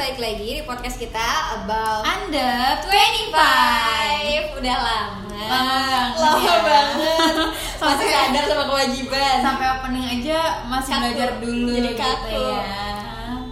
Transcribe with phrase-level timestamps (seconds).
[0.00, 1.26] balik lagi di podcast kita
[1.60, 3.36] about Anda 25
[4.56, 5.44] Udah lama
[6.16, 6.56] Lama ya.
[6.64, 7.34] banget
[7.84, 11.02] Masih sadar sama kewajiban Sampai opening aja masih Kaku.
[11.04, 12.40] belajar dulu Jadi gitu kaku.
[12.48, 12.64] ya.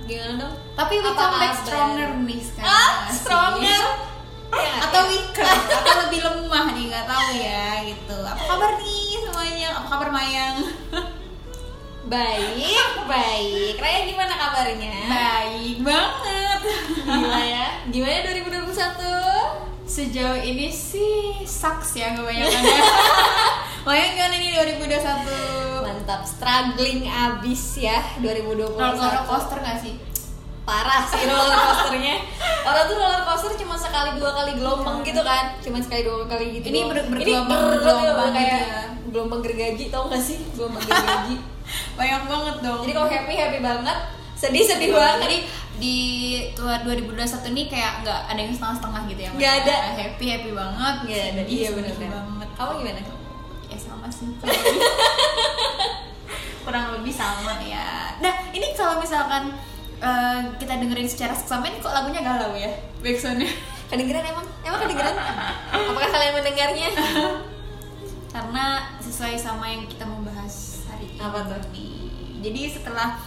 [0.04, 0.54] Gimana dong?
[0.72, 2.72] Tapi we Apa come back stronger nih sekarang.
[2.72, 3.82] Ah, stronger
[4.48, 8.16] Ya, Atau weaker, atau lebih lemah nih nggak tahu ya gitu.
[8.16, 9.68] Apa kabar nih semuanya?
[9.76, 10.56] Apa kabar Mayang?
[12.08, 14.96] Baik, baik Raya gimana kabarnya?
[15.04, 16.60] Baik banget.
[17.04, 19.84] Gila ya Gimana 2021?
[19.84, 22.80] Sejauh ini sih sucks ya kebanyakan ya.
[23.82, 24.50] Mayang gimana nih
[24.80, 25.84] 2021?
[25.84, 29.96] Mantap, struggling abis ya 2021 Roller coaster gak sih?
[30.60, 32.20] parah sih roller coasternya
[32.60, 36.52] orang tuh roller coaster cuma sekali dua kali gelombang gitu kan cuma sekali dua kali
[36.54, 38.82] gitu Ini ber- Ini bergelombang- ber- bergelombang kayak gitu ya.
[39.08, 41.34] gelombang gergaji tau gak sih gelombang gergaji
[41.94, 42.80] Banyak banget dong.
[42.82, 43.98] jadi kalau happy happy banget
[44.38, 45.38] sedih sedih banget Jadi
[45.78, 45.98] di
[46.54, 49.30] tua 2021 ini kayak nggak ada yang setengah-setengah gitu ya.
[49.34, 49.74] Nggak ada.
[49.94, 50.94] Happy happy banget.
[51.06, 51.40] Nggak ada.
[51.42, 52.10] sedih, Iya, bener-bener.
[52.14, 52.48] banget.
[52.54, 53.00] kamu gimana
[53.68, 54.26] Ya sama sih.
[56.64, 58.18] Kurang lebih sama ya.
[58.18, 59.54] Nah ini kalau misalkan
[59.98, 63.50] eh, kita dengerin secara seksama ini kok lagunya galau ya backsoundnya
[63.88, 65.16] kedengeran emang emang kedengeran
[65.72, 66.88] apakah kalian mendengarnya
[68.34, 68.64] karena
[69.00, 70.17] sesuai sama yang kita mau.
[71.18, 71.60] Apa tuh?
[72.38, 73.18] Jadi setelah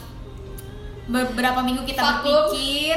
[1.06, 2.24] beberapa minggu kita Vakum.
[2.24, 2.96] berpikir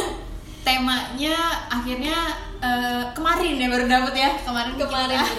[0.66, 1.38] temanya
[1.70, 2.18] akhirnya
[2.58, 5.30] eh, kemarin ya baru dapet ya kemarin kemarin kita.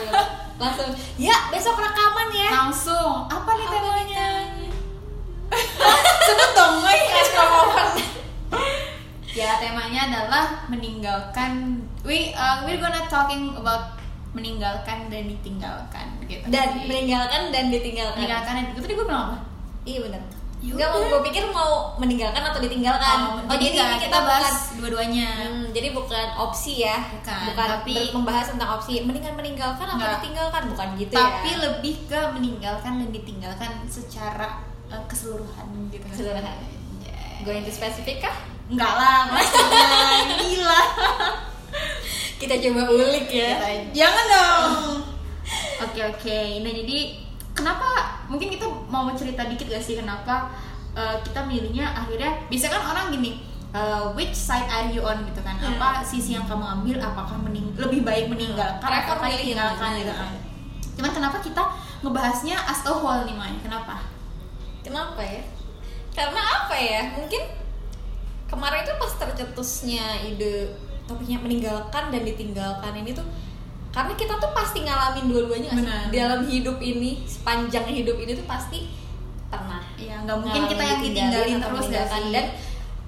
[0.57, 2.49] langsung ya besok rekaman ya.
[2.49, 4.27] Langsung apa nih Apa temanya?
[6.27, 6.75] sebut dong
[7.35, 7.87] promover.
[9.31, 13.93] ya temanya adalah meninggalkan we uh, we're gonna talking about
[14.33, 19.37] meninggalkan dan ditinggalkan gitu dan Jadi, meninggalkan dan ditinggalkan meninggalkan itu tadi gue bilang apa
[19.83, 20.19] Iya benar.
[20.57, 23.17] Ya Enggak mau gue pikir mau meninggalkan atau ditinggalkan.
[23.45, 26.97] Oh, jadi, nggak, ini kita, bahas dua-duanya hmm, jadi bukan opsi ya.
[27.07, 30.19] Bukan, Bukan tapi- membahas tentang opsi mendingan meninggalkan atau Nggak.
[30.19, 31.61] ditinggalkan bukan gitu tapi ya.
[31.61, 34.59] lebih ke meninggalkan dan ditinggalkan secara
[34.89, 36.43] uh, keseluruhan gitu Keseluruhan.
[36.43, 37.15] Ya.
[37.45, 38.35] Going to spesifik kah?
[38.67, 39.87] enggak lah maksudnya
[40.35, 40.81] gila
[42.43, 43.55] Kita coba ulik ya.
[43.95, 45.06] jangan dong
[45.81, 46.97] oke oke nah jadi
[47.53, 47.89] kenapa
[48.27, 50.49] mungkin kita mau cerita dikit gak sih kenapa
[50.93, 53.41] uh, kita milihnya akhirnya bisa kan orang gini
[53.73, 55.73] uh, which side are you on gitu kan Hmm.
[55.73, 59.81] apa sisi yang kamu ambil apakah mening lebih baik meninggalkan Prefer atau milih yang ditinggalkan
[59.81, 60.13] mana gitu gitu.
[60.13, 60.31] kan
[60.97, 61.63] cuman kenapa kita
[62.05, 64.05] ngebahasnya as a whole nih Mai kenapa
[64.87, 65.43] Kenapa ya?
[66.15, 67.11] Karena apa ya?
[67.19, 67.43] Mungkin
[68.47, 70.71] kemarin itu pas tercetusnya ide
[71.03, 73.27] topiknya meninggalkan dan ditinggalkan ini tuh
[73.91, 75.71] karena kita tuh pasti ngalamin dua-duanya?
[75.73, 76.01] Benar.
[76.13, 78.91] dalam hidup ini sepanjang hidup ini tuh pasti
[79.47, 79.81] pernah.
[79.97, 82.25] Ya nggak mungkin kita yang ditinggalin terus gak sih?
[82.29, 82.45] Dan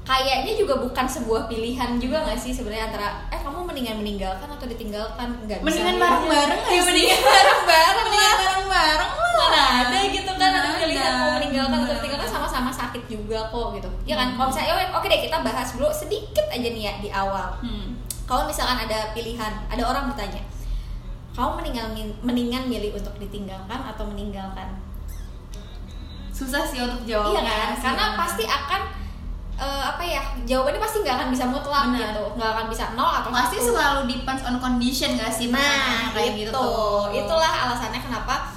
[0.07, 4.65] kayaknya juga bukan sebuah pilihan juga nggak sih sebenarnya antara eh kamu mendingan meninggalkan atau
[4.65, 5.27] ditinggalkan?
[5.45, 5.67] Nggak bisa.
[5.67, 6.01] Mendingan milih.
[6.01, 8.39] bareng-bareng ya mendingan bareng-bareng mendingan lah.
[8.39, 9.27] bareng-bareng lah.
[9.39, 13.89] Mana ada gitu kan ada pilihan mau meninggalkan atau ditinggalkan sama-sama sakit juga kok gitu.
[14.09, 14.33] Ya kan?
[14.33, 14.41] Hmm.
[14.41, 17.61] kalau misalnya oke deh kita bahas dulu sedikit aja nih ya di awal.
[17.61, 17.99] Hmm.
[18.25, 20.41] kalau misalkan ada pilihan ada orang bertanya
[21.31, 21.87] kamu mendingan
[22.21, 24.79] mendingan milih untuk ditinggalkan atau meninggalkan
[26.29, 28.81] susah sih untuk jawab iya kan karena pasti akan
[29.59, 31.99] eh, apa ya jawabannya pasti nggak akan bisa mutlak Benar.
[31.99, 33.67] gitu nggak akan bisa nol atau pasti satu.
[33.75, 36.47] selalu depends on condition gak sih Nah, kayak itu.
[36.47, 38.55] gitu tuh Itulah alasannya kenapa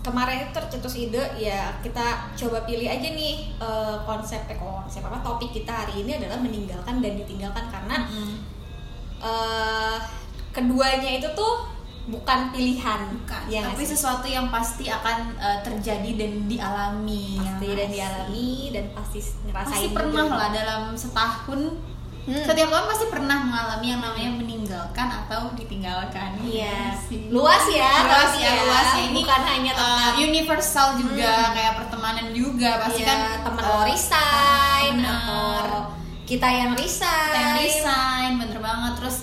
[0.00, 5.20] kemarin itu tercetus ide ya kita coba pilih aja nih eh, konsep eh, konsep apa
[5.20, 8.40] topik kita hari ini adalah meninggalkan dan ditinggalkan karena Mm-mm.
[9.20, 9.96] eh,
[10.56, 11.68] keduanya itu tuh
[12.10, 13.94] bukan pilihan Bukan, ya tapi sih?
[13.94, 19.18] sesuatu yang pasti akan uh, terjadi dan dialami pasti ya dan nggak dialami dan pasti
[19.46, 20.36] ngerasain pasti pernah gitu.
[20.36, 21.62] lah dalam setahun
[22.20, 22.36] Hmm.
[22.36, 27.32] setiap orang pasti pernah mengalami yang namanya meninggalkan atau ditinggalkan Iya, sih.
[27.32, 31.52] luas ya, luas tapi ya, luas ya ini bukan hanya uh, tentang universal juga Hmm.
[31.56, 37.56] kayak pertemanan juga pasti Iya, kan teman uh, resign atau kita yang resign kita yang
[37.56, 39.16] resign bener banget terus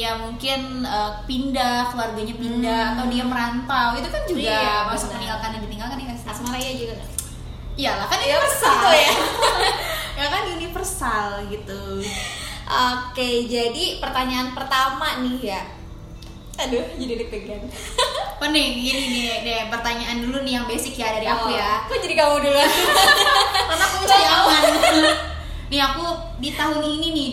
[0.00, 2.92] ya mungkin uh, pindah keluarganya pindah Hmm.
[2.94, 5.16] atau dia merantau itu kan juga Iya, masuk benar.
[5.18, 7.10] meninggalkan dan ditinggalkan ya nggak sih Asma Raya juga nggak?
[7.76, 9.12] iyalah kan Iya, universal betul ya.
[10.18, 11.82] ya kan universal gitu
[12.70, 15.60] Oke, jadi pertanyaan pertama nih ya.
[16.56, 17.66] Aduh, jadi deg-degan.
[18.46, 22.14] nih gini nih deh pertanyaan dulu nih yang basic ya dari aku ya Kok jadi
[22.14, 22.62] kamu dulu?
[23.68, 24.62] karena aku mencari aman
[25.70, 26.02] nih aku
[26.42, 27.26] di tahun ini nih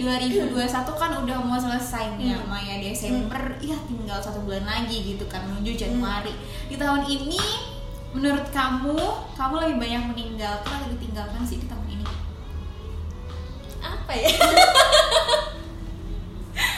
[0.54, 0.54] 2021
[0.94, 2.46] kan udah mau selesai nih Hmm.
[2.46, 3.42] Maya Desember.
[3.58, 6.38] Ya tinggal satu bulan lagi gitu kan menuju Januari.
[6.70, 7.42] Di tahun ini
[8.14, 8.94] menurut kamu
[9.34, 12.06] kamu lebih banyak meninggalkan atau ditinggalkan sih di tahun ini?
[13.82, 14.30] Apa ya?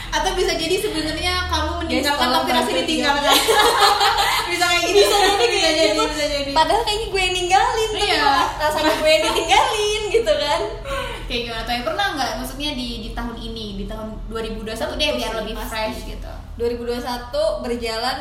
[0.09, 3.35] bisa jadi sebenarnya kamu meninggalkan tapi rasanya bantu ditinggalkan.
[4.51, 6.03] bisa kayak gitu bisa jadi bisa kayak jadi gitu.
[6.09, 6.51] bisa jadi.
[6.51, 8.33] Padahal kayaknya gue yang ninggalin tapi Iya.
[8.57, 10.61] rasanya gue yang ditinggalin gitu kan.
[11.29, 11.61] Kayak gimana?
[11.61, 12.29] Tuh pernah nggak?
[12.41, 15.69] Maksudnya di di tahun ini di tahun 2021 deh biar lebih pasti.
[15.69, 16.31] fresh gitu.
[16.57, 18.17] 2021 berjalan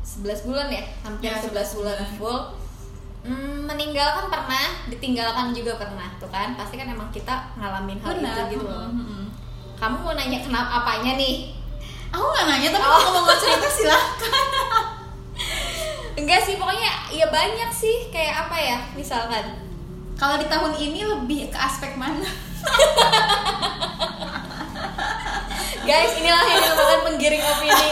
[0.00, 0.84] 11 bulan ya?
[1.02, 2.40] Hampir Ya, 11 11 bulan full.
[3.26, 6.54] Hmm, meninggalkan pernah ditinggalkan juga pernah tuh kan.
[6.54, 8.86] Pasti kan emang kita ngalamin hal itu gitu loh.
[9.76, 11.52] Kamu mau nanya kenapa apanya nih?
[12.08, 12.96] Aku nggak nanya tapi Oh.
[12.96, 14.32] kalau mau cerita silahkan
[16.18, 19.44] enggak sih pokoknya ya banyak sih kayak apa ya misalkan.
[20.16, 22.24] Kalau di tahun ini lebih ke aspek mana?
[25.82, 27.88] Guys inilah yang dinamakan penggiring opini.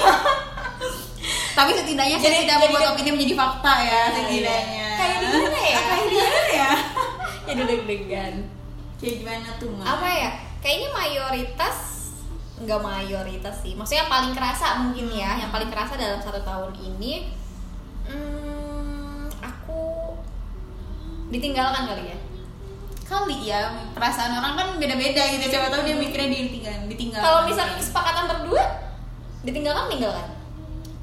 [1.54, 4.86] Tapi setidaknya saya Jadi- tidak jadi membuat opini menjadi fakta ya Iya, setidaknya.
[4.94, 5.78] Kayak di mana ya?
[5.78, 6.70] Kayak di mana ya?
[7.46, 8.34] Jadi deg-degan.
[8.96, 9.84] Kayak gimana tuh Ma?
[9.86, 10.30] apa ya
[10.64, 11.76] kayaknya mayoritas
[12.64, 13.76] nggak mayoritas sih.
[13.76, 17.28] Maksudnya paling kerasa mungkin ya yang paling kerasa dalam satu tahun ini
[18.08, 20.16] hmm, aku
[21.28, 22.18] ditinggalkan kali ya.
[23.04, 23.60] Kali ya
[23.92, 25.52] perasaan orang kan beda-beda gitu.
[25.52, 28.64] Siapa tahu dia mikirnya ditinggal ditinggal kalau misalnya kesepakatan berdua
[29.44, 30.26] ditinggalkan tinggalkan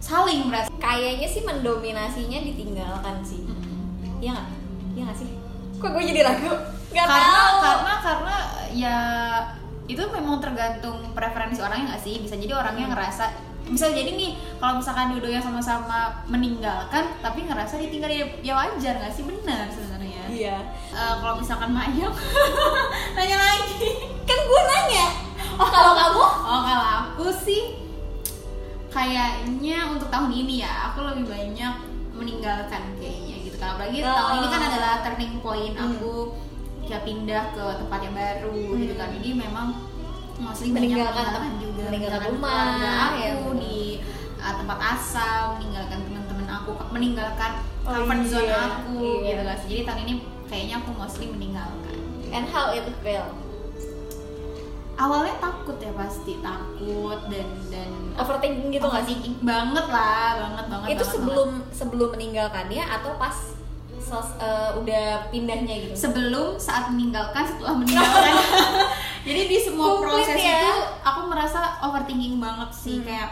[0.02, 0.74] saling merasa.
[0.82, 3.46] Kayaknya sih mendominasinya ditinggalkan sih.
[4.18, 4.48] Iya nggak?
[4.98, 5.30] Iya nggak sih?
[5.78, 7.58] Kok gue jadi ragu nggak karena tahu.
[7.62, 8.36] karena karena
[8.70, 8.98] ya
[9.86, 12.20] itu memang tergantung preferensi orangnya nggak sih?
[12.20, 13.26] Bisa jadi orangnya ngerasa
[13.64, 19.10] bisa jadi nih kalau misalkan dua-duanya sama-sama meninggalkan tapi ngerasa ditinggal ya, ya wajar nggak
[19.10, 19.24] sih?
[19.24, 20.22] Benar sebenarnya.
[20.28, 20.58] Iya.
[20.92, 22.12] Eh, kalau misalkan Mayang
[23.16, 23.90] nanya lagi.
[24.24, 25.08] Kan gue nanya.
[25.56, 26.24] Oh kalau kamu?
[26.42, 27.80] Oh kalau aku sih
[28.90, 31.74] kayaknya untuk tahun ini ya aku lebih banyak
[32.12, 34.12] meninggalkan kayaknya gitu kan apalagi Oh.
[34.12, 35.96] tahun ini kan adalah turning point Hmm.
[36.92, 39.10] Ya pindah ke tempat yang baru gitu kan.
[39.16, 39.68] Jadi memang
[40.42, 43.80] mostly Meninggalkan banyak tem- juga meninggalkan rumah, aku ya, di
[44.42, 47.52] uh, tempat asal meninggalkan teman-teman aku meninggalkan
[47.82, 48.94] Oh, comfort zone iya, aku
[49.26, 49.26] iya.
[49.34, 49.58] gitu kan.
[49.66, 50.14] Jadi tahun ini
[50.46, 51.98] kayaknya aku mostly meninggalkan.
[52.30, 53.26] And how it feel?
[55.02, 57.90] Awalnya takut ya pasti takut dan dan
[58.22, 59.18] overthinking gitu nggak sih?
[59.42, 63.34] banget lah banget banget itu banget, sebelum sebelum meninggalkannya atau pas
[64.12, 65.96] sos- eh, udah pindahnya gitu.
[65.96, 68.36] Sebelum saat meninggalkan setelah meninggalkan.
[69.22, 70.60] Jadi di semua Komplit proses ya.
[70.60, 73.08] itu aku merasa overthinking banget sih Hmm.
[73.08, 73.30] kayak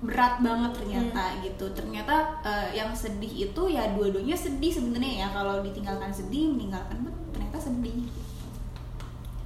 [0.00, 1.64] berat banget ternyata gitu.
[1.70, 5.28] Ternyata eh, yang sedih itu ya dua-duanya sedih sebenarnya ya.
[5.30, 8.04] Kalau ditinggalkan sedih meninggalkan pun ternyata sedih.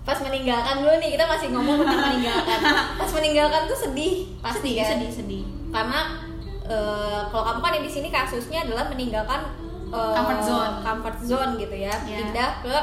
[0.00, 2.60] Pas meninggalkan dulu nih kita masih ngomong tentang meninggalkan.
[2.96, 4.88] Pas meninggalkan tuh sedih pasti sedih kan?
[4.90, 5.42] sedih sedih.
[5.68, 6.00] Karena
[6.64, 9.40] eh, kalau kamu kan yang di sini kasusnya adalah meninggalkan
[9.90, 10.75] eh, Comfort zone.
[10.81, 12.17] comfort zone gitu ya Ya.
[12.19, 12.76] pindah ke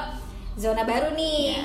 [0.56, 1.63] zona baru nih Ya.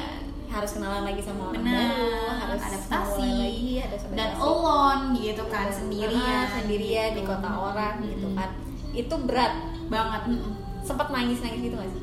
[0.50, 3.72] harus kenalan lagi sama orang benar baru harus adaptasi lagi
[4.10, 7.30] dan alone gitu kan sendirian Ah, sendirian di gitu.
[7.30, 8.34] kota orang gitu Mm-mm.
[8.34, 8.50] kan
[8.90, 9.54] itu berat
[9.86, 10.52] banget mm-mm.
[10.80, 12.02] sempat nangis nangis gitu gak sih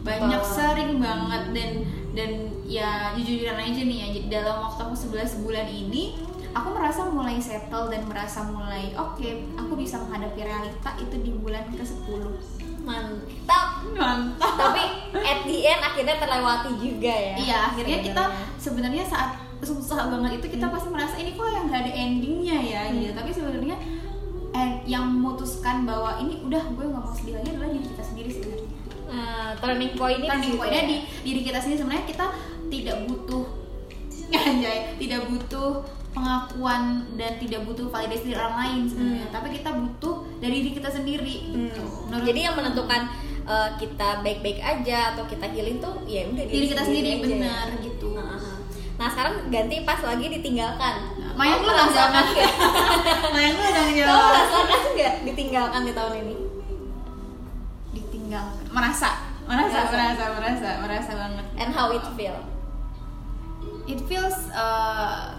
[0.00, 0.48] banyak Apa?
[0.48, 1.70] sering banget dan
[2.10, 2.30] dan
[2.64, 6.16] ya jujuran aja nih ya dalam waktu aku 11 bulan ini
[6.50, 11.64] aku merasa mulai settle dan merasa mulai oke aku bisa menghadapi realita itu di bulan
[11.68, 12.06] ke 10
[12.80, 13.84] mantap.
[13.92, 14.54] Mantap.
[14.56, 14.82] Tapi
[15.14, 17.34] at the end akhirnya terlewati juga ya.
[17.36, 18.22] Iya akhirnya kita
[18.56, 19.04] sebenarnya.
[19.04, 22.96] saat susah banget itu kita pasti merasa ini kok yang nggak ada endingnya ya Hmm.
[22.98, 23.12] gitu.
[23.12, 23.76] Tapi sebenarnya
[24.50, 28.30] eh, yang memutuskan bahwa ini udah gue nggak mau sedih lagi adalah diri kita sendiri
[28.32, 28.68] sebenarnya
[29.10, 30.88] Nah, turning point ini turning pointnya ya.
[30.88, 31.78] di diri kita sendiri.
[31.82, 32.26] Sebenarnya kita
[32.70, 33.44] tidak butuh
[34.40, 36.82] anjay tidak butuh pengakuan
[37.14, 39.34] dan tidak butuh validasi dari orang lain sebenarnya Hmm.
[39.34, 41.82] tapi kita butuh dari diri kita sendiri gitu.
[41.82, 42.10] Hmm.
[42.10, 43.00] Menurut- Jadi yang menentukan
[43.42, 47.22] uh, kita baik-baik aja atau kita healing tuh ya udah diri kita sendiri aja.
[47.24, 48.36] benar gitu Nah,
[48.98, 50.94] nah, sekarang ganti pas lagi ditinggalkan.
[51.16, 52.24] Nah, Maya Kamu lu merasakan jangan.
[52.28, 52.52] nggak?
[53.32, 56.36] Mayang lu udah Kamu ngejawab merasakan nggak ditinggalkan di tahun ini?
[57.90, 59.10] ditinggal merasa
[59.42, 59.90] merasa Merasa.
[59.90, 62.38] merasa merasa merasa banget And how it feel?
[63.84, 65.34] it feels uh,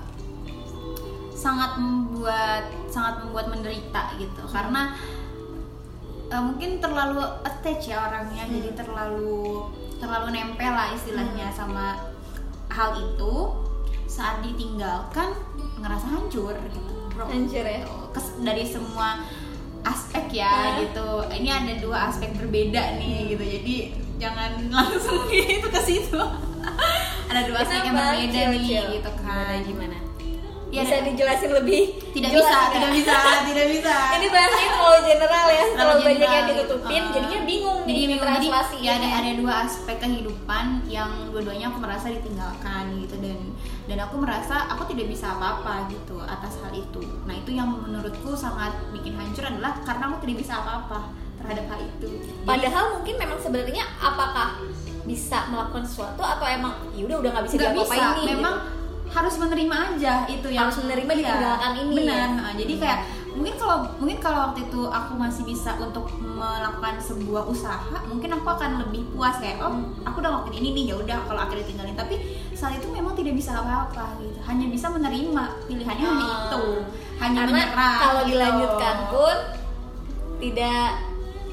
[1.42, 4.94] sangat membuat sangat membuat menderita gitu karena
[6.30, 8.54] uh, mungkin terlalu attach ya orangnya Hmm.
[8.54, 9.66] jadi terlalu
[9.98, 11.98] terlalu nempel lah istilahnya sama
[12.70, 13.34] hal itu
[14.06, 15.34] saat ditinggalkan
[15.78, 17.82] ngerasa hancur gitu bro Hancur ya?
[17.82, 17.96] Gitu.
[18.12, 19.24] Kes- dari semua
[19.82, 20.78] aspek ya Hah?
[20.78, 23.76] gitu ini ada dua aspek berbeda nih gitu jadi
[24.22, 26.22] jangan langsung gitu ke situ
[27.26, 28.62] ada dua aspek yang berbeda nih
[28.94, 29.98] gitu Gimana kan gimana?
[30.72, 31.08] Iya, bisa ada.
[31.12, 31.82] dijelasin lebih
[32.16, 32.72] tidak jelas bisa nggak?
[32.72, 33.16] tidak bisa
[33.52, 36.60] tidak bisa ini bahasanya terlalu general ya terlalu Terlalu banyak yang general.
[36.64, 38.48] ditutupin Uh, jadinya bingung jadi bingung jadi
[38.80, 43.40] ya ada ada dua aspek kehidupan yang dua-duanya aku merasa ditinggalkan gitu dan
[43.86, 48.32] dan aku merasa aku tidak bisa apa-apa gitu atas hal itu nah itu yang menurutku
[48.32, 51.12] sangat bikin hancur adalah karena aku tidak bisa apa-apa
[51.42, 54.48] terhadap hal itu Jadi, padahal mungkin memang sebenarnya apakah
[55.04, 58.81] bisa melakukan sesuatu atau emang ya udah udah nggak bisa diapa-apain bisa nih memang gitu.
[59.12, 61.96] Harus menerima aja itu yang Harus menerima Iya, ditinggalkan ini.
[61.98, 62.16] Benar.
[62.18, 62.28] Ya.
[62.34, 63.00] Nah, jadi kayak
[63.32, 68.44] mungkin kalau mungkin kalau waktu itu aku masih bisa untuk melakukan sebuah usaha mungkin aku
[68.46, 69.72] akan lebih puas kayak oh
[70.04, 72.20] aku udah ngelakuin ini nih ya udah kalau akhirnya tinggalin tapi
[72.52, 74.36] saat itu memang tidak bisa apa-apa gitu.
[74.44, 75.44] Hanya bisa menerima.
[75.64, 76.40] Pilihannya hanya Ah.
[76.42, 76.64] itu.
[77.20, 78.30] Hanya karena menyerah kalau gitu.
[78.32, 79.36] dilanjutkan pun
[80.40, 80.88] tidak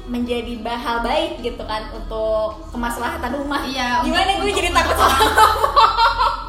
[0.09, 3.61] menjadi hal baik gitu kan untuk kemaslahatan rumah.
[3.61, 5.17] Iya, gimana gue jadi takut sama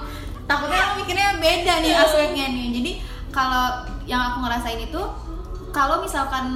[0.51, 2.67] takutnya orang mikirnya beda nih aspeknya nih.
[2.75, 2.93] Jadi
[3.31, 5.03] kalau yang aku ngerasain itu
[5.71, 6.47] kalau misalkan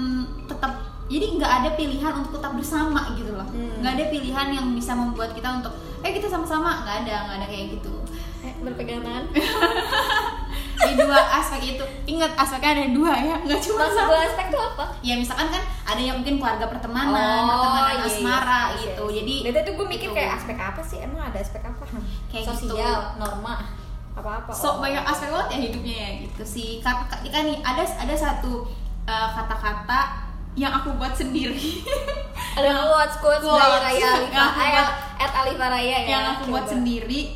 [0.51, 0.75] tetap
[1.07, 3.47] jadi nggak ada pilihan untuk tetap bersama gitu loh.
[3.47, 3.79] Hmm.
[3.79, 5.71] nggak ada pilihan yang bisa membuat kita untuk
[6.03, 6.83] eh kita sama-sama.
[6.83, 7.95] Nggak ada nggak ada kayak gitu.
[8.43, 9.23] Eh, berpegangan.
[10.85, 11.85] Di dua aspek itu.
[12.11, 14.11] Ingat aspeknya ada dua ya nggak cuma maksud satu.
[14.11, 14.85] dua aspek itu apa?
[15.07, 18.81] Ya misalkan kan ada yang mungkin keluarga pertemanan pertemanan iya, asmara iya.
[18.83, 19.05] gitu.
[19.07, 19.23] Iya.
[19.23, 20.17] jadi tadi gue mikir gitu.
[20.19, 20.99] kayak aspek apa sih?
[20.99, 21.85] Emang ada aspek apa?
[22.27, 23.21] Kayak sosial gitu.
[23.23, 23.84] norma
[24.15, 26.71] apa apa sok banyak aspek banget ya hidupnya ya gitu sih.
[26.79, 28.63] Kan kan nih ada ada satu
[29.05, 31.83] uh, kata-kata yang aku buat sendiri.
[32.55, 36.25] Ada quotes quotes dari Raya yang Alifa aku eh, buat- at Alifa Raya ya yang
[36.39, 37.35] aku buat sendiri.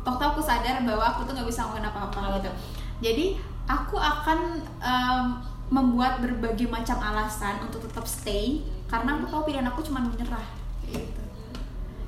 [0.00, 2.50] Waktu aku sadar bahwa aku tuh nggak bisa ngelakuin apa-apa gitu.
[3.04, 3.24] Jadi
[3.68, 5.26] aku akan um,
[5.68, 10.48] membuat berbagai macam alasan untuk tetap stay karena aku tahu pilihan aku cuma menyerah.
[10.88, 11.15] Gitu.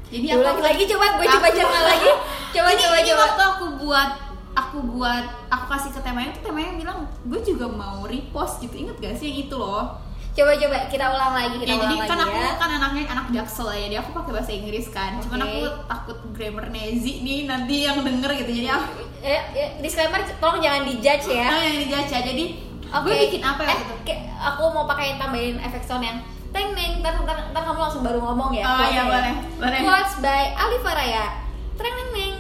[0.09, 2.11] Jadi Coba lagi, lagi coba gue coba aku- coba lagi.
[2.49, 3.21] Coba ini, coba ini coba.
[3.23, 4.11] waktu aku buat
[4.55, 8.75] aku buat aku kasih ke temanya tuh temanya bilang gue juga mau repost gitu.
[8.79, 9.85] Inget gak sih yang itu loh?
[10.31, 12.53] Coba coba kita ulang lagi kita ya jadi ulang kan lagi aku ya.
[12.57, 15.11] kan anaknya anak jaksel ya jadi aku pakai bahasa Inggris kan.
[15.19, 15.47] Cuman Oke.
[15.47, 18.89] aku takut grammar Nezi nih nanti yang denger gitu jadi aku
[19.21, 21.47] eh, eh, disclaimer tolong jangan dijudge ya.
[21.47, 22.45] Oh, yang dijudge ya jadi
[22.89, 23.05] Oke.
[23.05, 26.17] gue bikin apa ya eh, ke- aku mau pakai tambahin efek sound yang
[26.49, 29.03] teng neng ntar, ntar, ntar kamu langsung baru ngomong ya Oh, iya, ya.
[29.05, 29.81] boleh, boleh.
[29.83, 32.35] quotes by Ali Faraya teng neng neng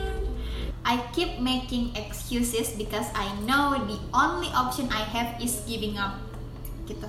[0.82, 6.16] I keep making excuses because I know the only option I have is giving up
[6.84, 7.04] gitu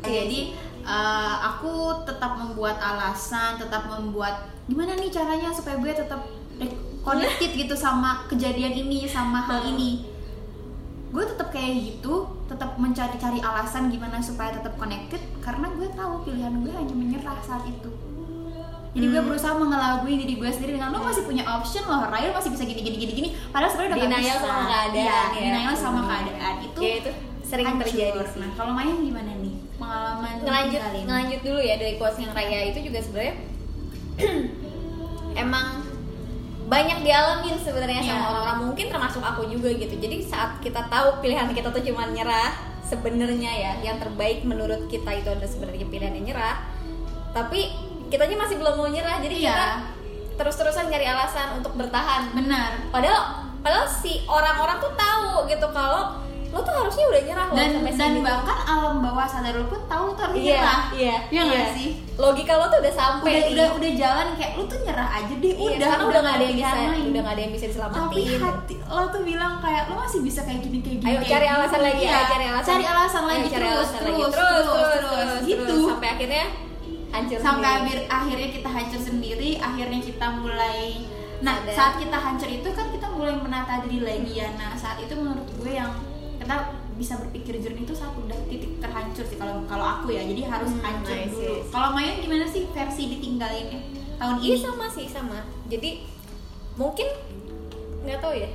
[0.00, 0.50] jadi
[0.82, 6.24] uh, aku tetap membuat alasan tetap membuat gimana nih caranya supaya gue tetap
[7.00, 9.72] connected gitu sama kejadian ini sama hal Hmm.
[9.72, 10.09] ini
[11.10, 12.14] gue tetap kayak gitu
[12.46, 17.64] tetap mencari-cari alasan gimana supaya tetap connected karena gue tahu pilihan gue hanya menyerah saat
[17.64, 17.90] itu
[18.90, 19.28] jadi gue Hmm.
[19.28, 22.78] berusaha mengelabui diri gue sendiri dengan lo masih punya option loh Raya masih bisa gini
[22.80, 25.42] gini gini gini padahal sebenarnya udah nggak Denial bisa sama keadaan Iya, ya.
[25.44, 26.08] denial sama Hmm.
[26.08, 27.82] keadaan itu ya itu sering hancur.
[27.84, 32.30] terjadi sih nah kalau main gimana nih pengalaman ngelanjut ngelanjut dulu ya dari quotes yang
[32.30, 33.34] Raya itu juga sebenarnya
[35.36, 35.66] emang
[36.70, 38.28] banyak dialamin sebenarnya sama Iya.
[38.30, 38.58] orang-orang.
[38.64, 39.90] Mungkin termasuk aku juga gitu.
[39.92, 45.10] Jadi saat kita tahu pilihan kita tuh cuma nyerah sebenarnya ya yang terbaik menurut kita
[45.12, 46.62] itu adalah sebenarnya pilihan yang nyerah.
[47.30, 47.74] Tapi
[48.06, 49.50] kitanya masih belum mau nyerah jadi Iya.
[49.50, 49.68] kita
[50.38, 52.30] terus-terusan nyari alasan untuk bertahan.
[52.32, 52.86] Benar.
[52.88, 53.20] Padahal
[53.60, 57.92] padahal si orang-orang tuh tahu gitu kalau lo tuh harusnya udah nyerah loh dan sampai
[57.94, 58.20] dan sini.
[58.20, 61.68] bahkan alam bawah sadar lo pun tahu lo tuh harus iya nyerah iya Iya nggak
[61.72, 61.88] sih?
[62.16, 65.54] logika lo tuh udah sampai udah udah udah jalan kayak lu tuh nyerah aja deh
[65.54, 67.02] Iya, udah karena udah nggak ada yang bisa lain.
[67.06, 70.40] udah nggak ada yang bisa diselamatin tapi hati lo tuh bilang kayak lo masih bisa
[70.42, 71.54] kayak gini kayak gini ayo kayak cari gini.
[71.54, 74.20] alasan lagi ayo cari alasan cari alasan Ayo lagi cari terus, alasan terus, lagi.
[74.20, 75.86] terus, terus terus terus, terus gitu terus.
[75.86, 76.44] sampai akhirnya
[77.10, 80.80] hancur sampai akhir akhirnya kita hancur sendiri akhirnya kita mulai
[81.40, 85.14] nah saat kita hancur itu kan kita mulai menata diri lagi ya nah saat itu
[85.14, 85.88] menurut gue yang
[86.50, 86.66] kita
[86.98, 90.18] bisa berpikir jernih itu saat udah titik terhancur sih kalau kalau aku ya.
[90.20, 91.38] Jadi harus Hmm, hancur see, dulu.
[91.38, 91.70] see.
[91.70, 93.78] kalau Maya gimana sih versi ditinggalinnya
[94.18, 94.58] tahun iya ini?
[94.58, 95.38] sama sih sama.
[95.64, 96.02] Jadi
[96.74, 97.06] mungkin
[98.02, 98.50] nggak tahu ya.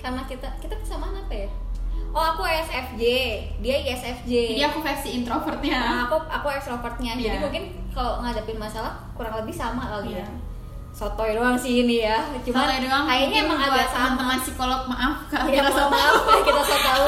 [0.00, 1.48] Karena kita kita kesamaan apa ya?
[2.10, 3.02] Oh aku ISFJ
[3.60, 5.76] dia ISFJ jadi aku versi introvertnya.
[5.76, 7.12] Nah, aku aku extrovertnya.
[7.12, 7.42] Jadi Iya.
[7.42, 10.24] mungkin kalau ngadepin masalah kurang lebih sama kali ya.
[10.24, 10.26] Iya.
[10.94, 12.22] Sotoy doang sih ini ya.
[12.46, 14.14] Doang kayaknya emang agak sama.
[14.14, 17.04] teman-teman psikolog maaf kalau Ya, kita so maaf ya kita so tahu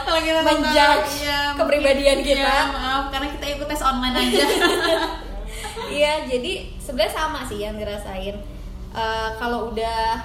[0.00, 2.48] kalau kita menjudge iya, kepribadian mungkin- kita.
[2.48, 4.44] iya, maaf karena kita ikut tes online aja.
[5.88, 8.36] Iya, jadi sebenarnya sama sih yang dirasain.
[8.90, 10.20] Eh, kalau udah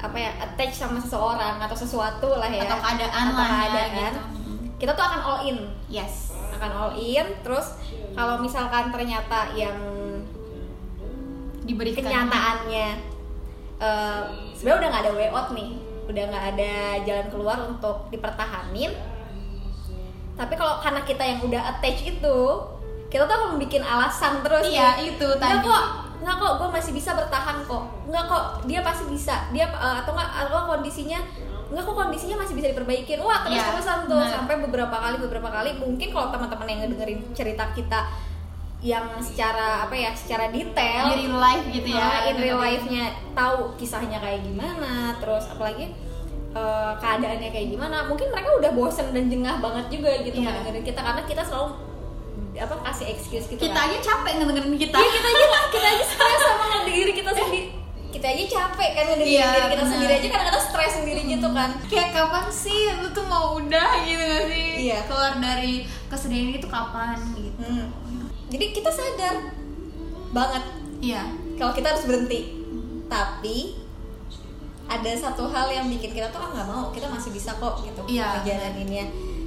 [0.00, 2.64] apa ya attach sama seseorang atau sesuatu lah ya.
[2.64, 4.20] Atau keadaan atau lah ya, keadaan, gitu.
[4.78, 5.58] Kita tuh akan all in.
[5.86, 6.32] Yes.
[6.50, 7.76] Akan all in terus
[8.10, 9.76] kalau misalkan ternyata yang
[11.62, 12.02] diberikan.
[12.02, 12.88] Kenyataannya.
[13.76, 14.20] Eh,
[14.52, 15.70] sebenarnya udah nggak ada way out nih.
[16.04, 18.92] Udah nggak ada jalan keluar untuk dipertahanin.
[20.34, 22.38] Tapi kalau karena kita yang udah attach itu
[23.10, 25.12] kita tuh akan bikin alasan terus Iya, nih.
[25.12, 25.66] itu Nggak tadi.
[25.66, 25.84] kok
[26.20, 27.82] nggak kok gue masih bisa bertahan kok.
[28.06, 29.48] Nggak kok dia pasti bisa.
[29.50, 31.18] Dia eh, atau nggak atau kondisinya
[31.70, 35.48] nggak kok kondisinya masih bisa diperbaikin wah terus Iya, terusan tuh sampai beberapa kali beberapa
[35.48, 35.70] kali.
[35.76, 38.00] Mungkin kalau teman-teman yang ngedengerin cerita kita
[38.80, 42.00] yang secara apa ya secara detail Di real life gitu ya.
[42.00, 45.92] uh, in real life-nya tahu kisahnya kayak gimana terus apalagi
[46.50, 50.48] uh, keadaannya kayak gimana mungkin mereka udah bosen dan jengah banget juga gitu Iya.
[50.50, 51.76] ngedengerin kita karena kita selalu
[52.52, 53.86] apa kasih excuse gitu Kita kan.
[53.86, 54.96] aja capek ngedengerin kita.
[54.96, 57.62] Iya, kita aja kita aja stres sama diri kita sendiri
[58.10, 59.90] kita aja capek kan ngedengerin Iya, diri kita benar.
[59.92, 64.18] sendiri aja kadang-kadang stres sendiri gitu kan Kayak kapan sih lu tuh mau udah gitu
[64.18, 64.68] gak sih?
[64.82, 64.98] Iya.
[65.04, 65.72] Keluar dari
[66.08, 67.60] kesedihan itu kapan gitu.
[67.62, 67.86] Hmm.
[68.50, 69.36] Jadi kita sadar
[70.30, 70.64] banget
[71.00, 71.22] Iya.
[71.56, 72.60] kalau kita harus berhenti
[73.06, 73.78] tapi
[74.84, 78.02] ada satu hal yang bikin kita tuh ah nggak mau kita masih bisa kok gitu
[78.06, 78.42] Iya.
[78.42, 79.06] ngejalaninnya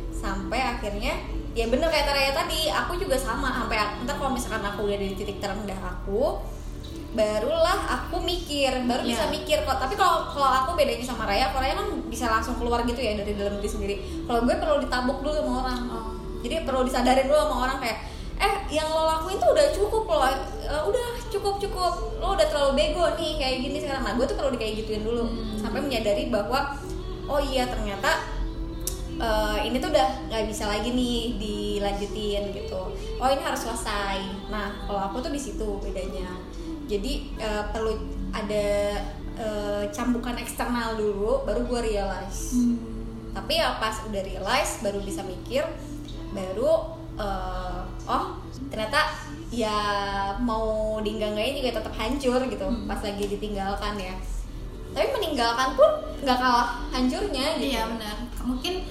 [0.10, 1.14] sampai akhirnya
[1.54, 5.14] ya bener kayak Taraya tadi aku juga sama sampai ntar kalau misalkan aku udah di
[5.14, 6.42] titik terendah aku
[7.14, 9.32] barulah aku mikir baru bisa Iya.
[9.32, 12.82] mikir kok tapi kalau kalau aku bedanya sama Raya kalau Raya kan bisa langsung keluar
[12.84, 13.96] gitu ya dari dalam diri sendiri
[14.26, 16.06] kalau gue perlu ditabuk dulu sama orang Oh.
[16.42, 18.00] jadi perlu disadarin dulu sama orang kayak
[18.44, 20.20] eh yang lo lakuin tuh udah cukup lo
[20.74, 21.94] Eh, udah cukup cukup.
[22.18, 24.04] Lo udah terlalu bego nih kayak gini sekarang.
[24.08, 25.28] Nah gue tuh perlu di kayak gituin dulu.
[25.28, 25.60] Hmm.
[25.60, 26.76] sampai menyadari bahwa
[27.28, 28.20] oh iya ternyata
[29.20, 32.82] eh, ini tuh udah nggak bisa lagi nih dilanjutin gitu.
[33.20, 34.20] Oh ini harus selesai.
[34.50, 36.32] Nah kalau aku tuh di situ bedanya.
[36.88, 37.96] Jadi eh, perlu
[38.34, 38.68] ada
[39.38, 42.56] eh, cambukan eksternal dulu baru gue realize.
[42.56, 42.78] Hmm.
[43.34, 45.66] tapi ya pas udah realize baru bisa mikir
[46.38, 48.26] baru eh, oh
[48.68, 49.00] ternyata
[49.50, 49.78] ya
[50.40, 52.86] mau diingganggain juga tetap hancur gitu Hmm.
[52.86, 54.16] pas lagi ditinggalkan ya
[54.94, 55.90] tapi meninggalkan pun
[56.22, 58.16] nggak kalah hancurnya gitu Iya benar.
[58.46, 58.86] Mungkin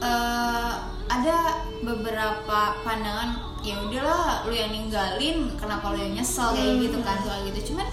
[0.00, 0.72] eh,
[1.06, 1.36] ada
[1.80, 6.82] beberapa pandangan ya udahlah lu yang ninggalin kenapa lu yang nyesel kayak Hmm.
[6.82, 7.74] gitu kan soal gitu.
[7.74, 7.86] Cuman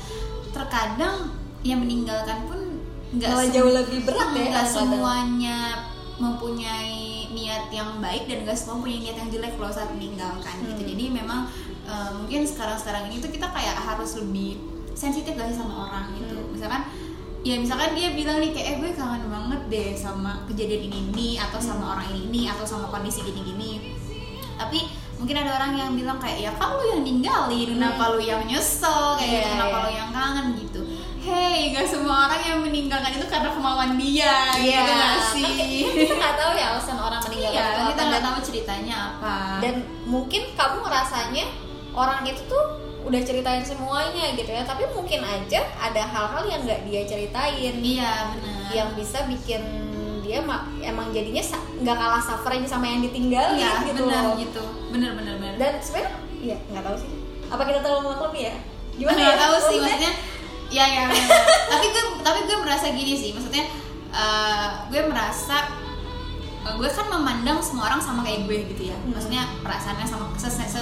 [0.50, 1.30] terkadang
[1.62, 2.60] yang meninggalkan pun
[3.14, 4.74] nggak jauh lebih berat ya nggak kadang-kadang.
[4.74, 5.60] semuanya
[6.18, 10.82] mempunyai niat yang baik dan nggak semua punya niat yang jelek loh saat meninggalkan gitu.
[10.82, 10.90] Hmm.
[10.90, 11.42] Jadi memang
[11.86, 14.58] eh, mungkin sekarang-sekarang ini tuh kita kayak harus lebih
[14.92, 16.34] sensitif gak sih sama orang gitu.
[16.36, 16.50] Hmm.
[16.52, 16.82] Misalkan
[17.46, 21.28] ya misalkan dia bilang nih kayak eh gue kangen banget deh sama kejadian ini ini
[21.38, 21.94] atau sama Hmm.
[21.96, 23.72] orang ini ini atau sama kondisi gini gini
[24.58, 28.42] tapi mungkin ada orang yang bilang kayak ya kan lu yang ninggalin kenapa lu yang
[28.44, 29.86] nyesel kayak Iya, gitu, kenapa iya.
[29.86, 30.80] lu yang kangen gitu
[31.28, 35.52] hey gak semua orang yang meninggalkan itu karena kemauan dia Iya, gitu gak kan sih?
[35.94, 39.36] kita nggak tahu ya alasan orang meninggalkan iya kita nggak tahu ceritanya apa.
[39.60, 41.46] Dan mungkin kamu ngerasanya
[41.92, 42.64] orang itu tuh
[43.04, 47.74] udah ceritain semuanya gitu ya tapi mungkin aja ada hal-hal yang nggak dia ceritain.
[47.76, 48.68] Iya benar.
[48.70, 49.62] Yang bisa bikin
[50.22, 51.40] dia ma- emang jadinya
[51.78, 54.64] nggak kalah suffering sama yang ditinggalin iya gitu benar gitu.
[54.90, 55.54] Benar benar benar.
[55.58, 57.12] Dan sebenarnya iya nggak tahu sih.
[57.48, 58.56] Apa kita terlalu memaklumi ya?
[58.94, 59.44] Gimana nggak ya?
[59.46, 60.14] tahu sih maksudnya
[60.68, 61.04] ya ya
[61.72, 63.32] tapi gue tapi gue merasa gini sih.
[63.32, 63.66] Maksudnya
[64.12, 65.68] eh, gue merasa
[66.68, 68.98] eh, gue kan memandang semua orang sama kayak gue gitu ya.
[68.98, 69.16] Hmm.
[69.16, 70.26] maksudnya perasaannya sama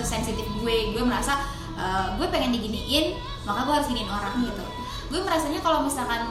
[0.02, 0.78] sensitif gue.
[0.94, 1.38] Gue merasa
[1.78, 3.14] eh, gue pengen diginiin
[3.46, 4.50] maka gue harus giniin orang Hmm.
[4.50, 4.66] gitu
[5.06, 6.26] gue merasanya kalau misalkan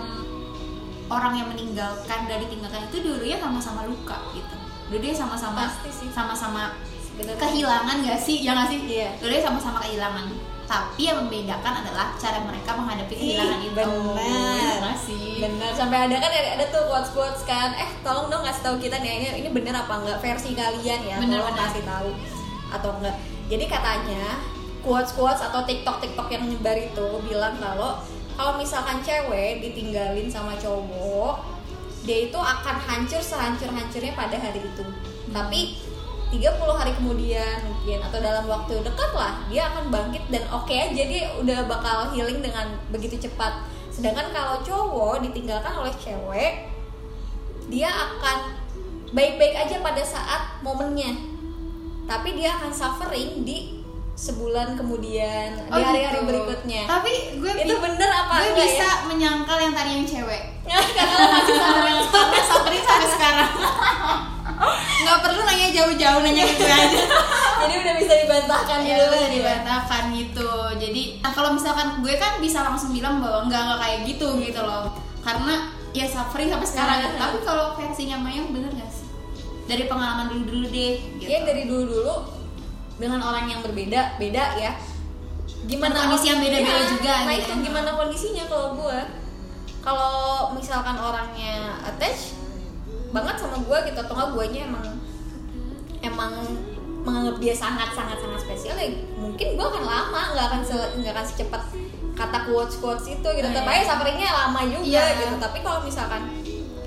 [1.06, 4.56] orang yang meninggalkan dan ditinggalkan itu dulunya sama-sama luka gitu.
[4.90, 5.70] Dulunya sama-sama
[6.10, 6.74] sama-sama
[7.14, 8.42] kehilangan gak sih?
[8.42, 8.80] Ya gak sih?
[8.82, 9.14] Iya.
[9.22, 10.26] dulunya sama-sama kehilangan
[10.64, 13.76] tapi yang membedakan adalah cara mereka menghadapi kehilangan Ih, itu.
[13.76, 14.56] benar.
[14.56, 15.70] Iya nggak sih benar.
[15.76, 18.96] Sampai ada kan ada, ada tuh quotes quotes kan eh tolong dong kasih tahu kita
[19.04, 20.18] nih ini ini bener apa enggak?
[20.24, 21.64] Versi kalian ya Bener, tolong bener.
[21.68, 22.10] kasih tahu
[22.72, 23.16] atau enggak.
[23.52, 24.24] Jadi katanya
[24.80, 28.00] quotes quotes atau tiktok tiktok yang nyebar itu bilang kalau
[28.34, 31.44] kalau misalkan cewek ditinggalin sama cowok
[32.04, 34.84] dia itu akan hancur sehancur hancurnya pada hari itu.
[35.28, 35.60] Tapi
[36.34, 41.02] 30 hari kemudian mungkin atau dalam waktu dekat lah dia akan bangkit dan oke aja
[41.06, 43.62] dia udah bakal healing dengan begitu cepat.
[43.94, 46.66] Sedangkan kalau cowok ditinggalkan oleh cewek
[47.70, 48.58] dia akan
[49.14, 51.14] baik-baik aja pada saat momennya.
[52.04, 53.80] Tapi dia akan suffering di
[54.14, 56.28] sebulan kemudian di hari-hari gitu.
[56.28, 56.82] berikutnya.
[56.90, 58.92] Tapi gue itu bener apa gue enggak bisa ya?
[59.06, 60.42] menyangkal yang tadi yang cewek.
[60.98, 61.54] Karena masih
[62.50, 63.50] suffering sampai sekarang
[64.54, 67.00] nggak perlu nanya jauh-jauh nanya gue aja
[67.64, 69.32] jadi udah bisa dibantahkan ya dulu bisa ya.
[69.34, 73.98] dibantahkan gitu jadi nah, kalau misalkan gue kan bisa langsung bilang bahwa nggak nggak kayak
[74.06, 75.54] gitu gitu loh karena
[75.90, 77.18] ya suffering sampai sekarang Nah.
[77.22, 79.06] tapi kalau versinya Mayang bener gak sih
[79.64, 81.28] dari pengalaman dulu dulu deh gitu.
[81.30, 82.14] ya dari dulu dulu
[82.94, 84.72] dengan orang yang berbeda beda ya
[85.64, 87.42] gimana Dan kondisi yang beda-beda Iya, juga nah gitu.
[87.48, 88.98] itu gimana kondisinya kalau gue
[89.80, 90.14] kalau
[90.52, 92.36] misalkan orangnya attach
[93.14, 94.86] banget sama gue gitu atau nggak guanya emang
[96.02, 96.32] emang
[97.00, 101.12] menganggap dia sangat sangat sangat spesial ya mungkin gue akan lama nggak akan se nggak
[101.14, 101.62] akan secepat
[102.14, 103.78] kata quotes quotes itu gitu Oh, tapi iya.
[103.78, 105.04] aja sufferingnya lama juga Iya.
[105.14, 106.22] gitu tapi kalau misalkan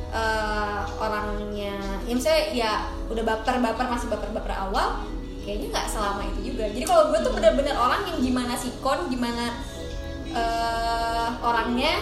[0.09, 2.71] eh, orangnya ya misalnya ya
[3.07, 5.03] udah baper baper masih baper baper awal
[5.43, 9.45] kayaknya nggak selama itu juga jadi kalau gue tuh bener-bener orang yang gimana sikon gimana
[10.27, 11.93] eh, orangnya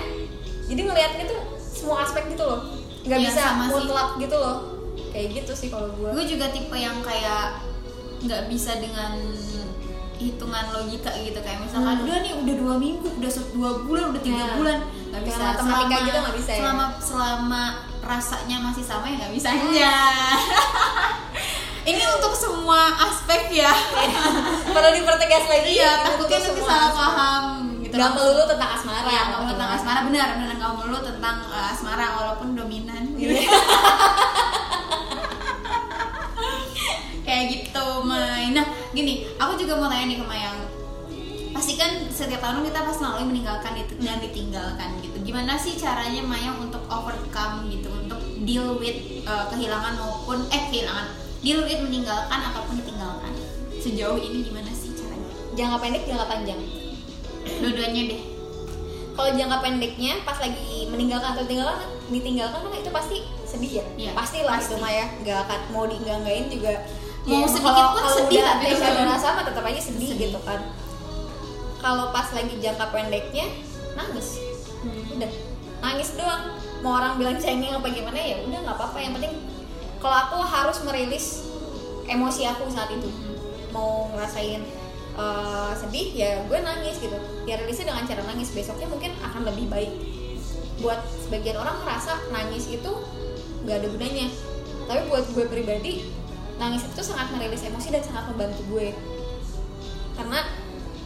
[0.65, 2.61] jadi ngelihatnya tuh semua aspek gitu loh
[3.05, 3.71] nggak Iya, bisa sama sih.
[3.71, 4.57] mutlak gitu loh.
[5.09, 7.61] Kayak gitu sih kalau gue gue juga tipe yang kayak
[8.19, 9.13] nggak bisa dengan
[10.15, 11.37] hitungan logika gitu.
[11.37, 12.03] Kayak misalkan Hmm.
[12.03, 14.53] udah nih udah dua minggu udah dua bulan udah tiga Ya.
[14.55, 14.77] bulan.
[15.09, 15.41] Nggak bisa.
[15.45, 16.59] Matematika gitu nggak bisa ya?
[16.59, 17.63] selama selama
[18.01, 19.47] rasanya masih sama ya nggak bisa.
[19.49, 19.93] Aja
[21.85, 23.69] ini untuk semua aspek ya.
[24.65, 25.69] Perlu dipertegas lagi.
[25.75, 27.43] Iya itu takutnya nanti salah paham
[27.95, 29.99] nggak melulu tentang asmara Iya, nggak melulu tentang asmara.
[30.03, 30.55] benar benar.
[30.59, 33.03] Nggak melulu tentang uh, asmara walaupun dominan.
[33.15, 33.39] Gitu.
[37.25, 38.53] Kayak gitu Mai.
[38.53, 40.57] Nah gini aku juga mau tanya nih ke Mayang
[41.55, 45.17] pasti kan setiap tahun kita pasti selalu meninggalkan itu dan ditinggalkan gitu.
[45.23, 51.15] Gimana sih caranya Mayang untuk overcome gitu untuk deal with uh, kehilangan maupun eh kehilangan
[51.39, 53.31] deal with meninggalkan ataupun ditinggalkan?
[53.79, 55.31] Sejauh ini gimana sih caranya?
[55.55, 56.59] Jangka pendek jangka panjang
[57.45, 58.21] dua-duanya deh.
[59.15, 63.85] Kalau jangka pendeknya pas lagi meninggalkan atau ditinggalkan ditinggalkan kan itu pasti sedih ya?
[63.95, 64.75] Iya, pasti lah pasti.
[64.75, 66.73] itu mah ya nggak akan mau dienggak-enggain juga.
[67.25, 68.65] Mau ya, sedikit kalau- pun kalau sedih udah tapi
[69.07, 70.29] rasa mah tetap aja sedih, Sedih.
[70.29, 70.61] gitu kan.
[71.79, 73.45] Kalau pas lagi jangka pendeknya
[73.95, 74.41] nangis.
[75.15, 75.31] Udah.
[75.81, 76.43] Nangis doang.
[76.83, 78.97] Mau orang bilang cengeng apa gimana ya udah nggak apa-apa.
[78.99, 79.33] Yang penting
[79.97, 81.25] kalau aku harus merilis
[82.05, 83.09] emosi aku saat itu.
[83.71, 84.61] Mau ngerasain
[85.15, 87.17] eh, sedih ya gue nangis gitu.
[87.47, 88.51] Ya rilisnya dengan cara nangis.
[88.51, 89.93] Besoknya mungkin akan lebih baik.
[90.83, 92.91] Buat sebagian orang ngerasa nangis itu
[93.63, 94.27] nggak ada gunanya.
[94.85, 95.93] Tapi buat gue pribadi
[96.55, 98.93] nangis itu sangat merilis emosi dan sangat membantu gue.
[100.15, 100.39] Karena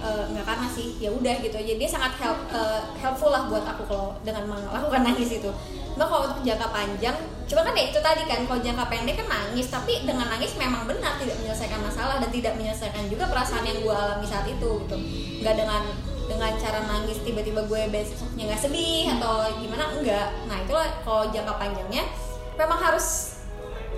[0.02, 0.98] eh, nggak karena sih.
[0.98, 1.74] Ya udah gitu aja.
[1.78, 5.52] Dia sangat help, eh, helpful lah buat aku kalau dengan melakukan nangis itu.
[5.93, 7.17] Cuma kalau untuk jangka panjang
[7.50, 10.86] cuma kan ya itu tadi kan kalau jangka pendek kan nangis tapi dengan nangis memang
[10.86, 14.98] benar tidak menyelesaikan masalah dan tidak menyelesaikan juga perasaan yang gue alami saat itu gitu.
[15.42, 15.82] Nggak dengan
[16.30, 21.58] dengan cara nangis tiba-tiba gue besoknya nggak sedih atau gimana enggak nah itulah kalau jangka
[21.58, 22.06] panjangnya
[22.54, 23.40] memang harus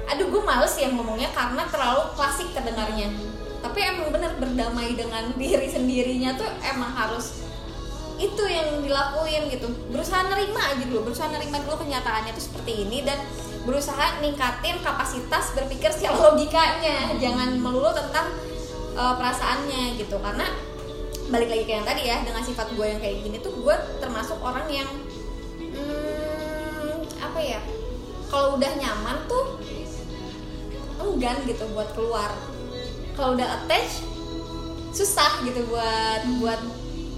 [0.07, 3.11] aduh gue males ya ngomongnya karena terlalu klasik terdengarnya.
[3.61, 7.50] Tapi emang bener berdamai dengan diri sendirinya tuh emang harus
[8.21, 9.65] itu yang dilakuin gitu.
[9.89, 13.17] Berusaha nerima aja dulu berusaha nerima dulu kenyataannya tuh seperti ini dan
[13.65, 17.17] berusaha ningkatin kapasitas berpikir secara logikanya.
[17.17, 18.29] Jangan melulu tentang
[18.93, 20.21] uh, perasaannya gitu.
[20.21, 20.45] Karena
[21.33, 24.37] balik lagi ke yang tadi ya dengan sifat gue yang kayak gini tuh gue termasuk
[24.43, 24.89] orang yang
[25.57, 27.59] hmm, apa ya
[28.27, 29.57] kalau udah nyaman tuh
[31.01, 32.29] enggan gitu buat keluar.
[33.17, 34.05] Kalau udah attach
[34.91, 36.61] susah gitu buat buat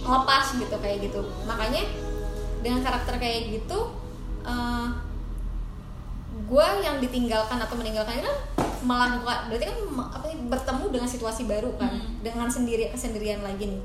[0.04, 1.22] ngelepas gitu kayak gitu.
[1.48, 1.84] Makanya
[2.60, 3.80] dengan karakter kayak gitu
[4.44, 4.88] eh,
[6.44, 8.38] gue yang ditinggalkan atau meninggalkan itu kan
[8.84, 9.78] melakukan berarti kan
[10.12, 12.20] apa sih bertemu dengan situasi baru kan Hmm.
[12.20, 13.82] dengan sendiri kesendirian lagi nih.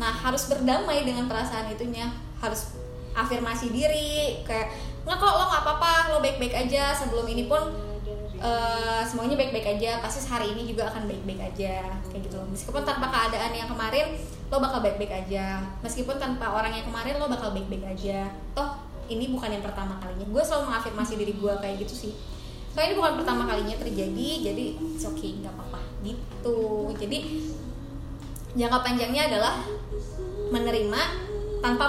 [0.00, 2.08] Nah harus berdamai dengan perasaan itunya.
[2.38, 2.78] Harus
[3.12, 4.70] afirmasi diri kayak
[5.04, 7.60] nggak kok lo nggak apa-apa lo baik-baik aja sebelum ini pun
[8.38, 9.98] eh, semuanya baik-baik aja.
[10.02, 11.86] Pasti hari ini juga akan baik-baik aja.
[12.10, 12.38] Kayak gitu.
[12.50, 14.14] Meskipun tanpa keadaan yang kemarin
[14.48, 15.60] lo bakal baik-baik aja.
[15.84, 18.32] Meskipun tanpa orang yang kemarin lo bakal baik-baik aja.
[18.56, 20.26] Toh ini bukan yang pertama kalinya.
[20.28, 22.12] Gue selalu mengafirmasi diri gue kayak gitu sih.
[22.72, 25.80] So ini bukan pertama kalinya terjadi jadi it's okay nggak apa-apa.
[26.04, 26.58] Gitu.
[27.00, 27.18] Jadi
[28.54, 29.54] jangka panjangnya adalah
[30.54, 31.00] menerima
[31.58, 31.84] tanpa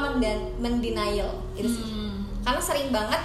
[0.59, 1.29] mendenial.
[1.55, 1.85] Itu sih.
[1.85, 1.99] Hmm.
[2.39, 3.21] karena sering banget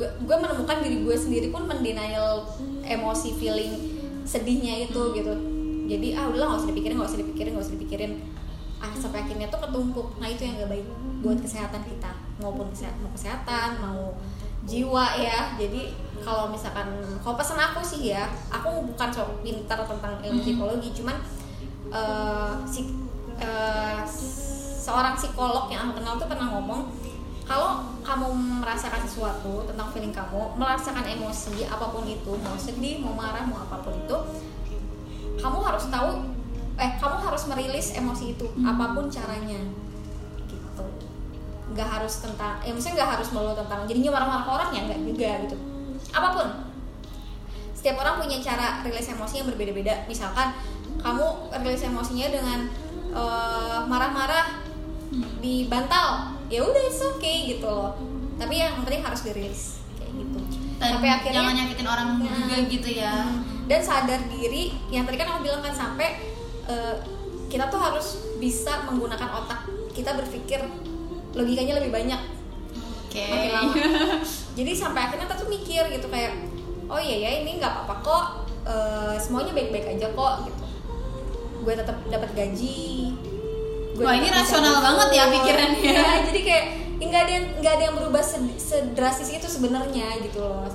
[0.00, 2.48] gue, gue menemukan diri gue sendiri pun mendenial
[2.80, 3.76] emosi feeling
[4.24, 5.32] sedihnya itu gitu.
[5.90, 8.12] Jadi ah udahlah nggak usah dipikirin nggak usah dipikirin nggak usah dipikirin.
[8.80, 10.16] Ah sampai akhirnya tuh ketumpuk.
[10.16, 10.86] Nah itu yang gak baik
[11.20, 12.10] buat kesehatan kita
[12.40, 14.00] maupun kesehatan mau kesehatan mau
[14.64, 15.52] jiwa ya.
[15.60, 15.92] Jadi
[16.24, 16.88] kalau misalkan
[17.20, 21.16] kalau pesan aku sih ya aku bukan sok pintar tentang ilmu psikologi cuman
[21.92, 22.88] eh, si
[23.40, 24.00] eh,
[24.80, 26.88] seorang psikolog yang aku kenal tuh pernah ngomong
[27.50, 28.30] kalau kamu
[28.62, 33.66] merasakan sesuatu tentang feeling kamu merasakan emosi apa pun itu mau sedih mau marah mau
[33.66, 34.16] apa pun itu
[35.42, 36.30] kamu harus tahu
[36.78, 38.70] eh kamu harus merilis emosi itu Hmm.
[38.70, 39.60] apa pun caranya.
[40.48, 40.84] Gitu.
[41.74, 45.00] Nggak harus tentang ya misalnya nggak harus melulu tentang jadinya marah-marah ke orang ya nggak
[45.04, 45.56] juga gitu.
[46.14, 46.48] Apa pun.
[47.76, 50.08] Setiap orang punya cara rilis emosi yang berbeda-beda.
[50.08, 50.56] Misalkan
[51.02, 52.58] kamu rilis emosinya dengan
[53.10, 54.62] eh, marah-marah
[55.42, 57.94] di bantal ya udah it's okay gitu loh.
[58.36, 60.38] Tapi yang penting harus dirilis kayak gitu.
[60.76, 63.14] Sampai akhirnya jangan nyakitin orang Nah, juga gitu ya.
[63.24, 63.46] Hmm.
[63.70, 66.18] dan sadar diri yang tadi kan aku bilang kan sampai
[66.66, 66.94] eh,
[67.46, 68.06] kita tuh harus
[68.42, 69.62] bisa menggunakan otak
[69.94, 70.58] kita berpikir
[71.30, 72.18] logikanya lebih banyak.
[73.30, 73.74] Makin lama.
[74.58, 76.34] Jadi sampai akhirnya kita tuh mikir gitu kayak
[76.90, 78.24] oh iya ya ini nggak apa-apa kok
[78.66, 80.64] eh, semuanya baik-baik aja kok gitu.
[81.60, 83.09] Gue tetap dapat gaji
[84.00, 85.08] Wah, ini rasional banget.
[85.12, 85.92] ya pikirannya.
[85.92, 86.64] Iya, jadi kayak
[87.00, 90.70] nggak ada yang nggak ada yang berubah sed- sedrastis itu sebenarnya gitu loh.